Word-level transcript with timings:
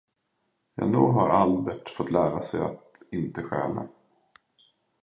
Ja, 0.75 0.85
nog 0.85 1.13
har 1.13 1.29
Albert 1.29 1.89
fått 1.89 2.11
lära 2.11 2.41
sig 2.41 2.59
att 2.61 3.03
inte 3.13 3.43
stjäla. 3.43 3.87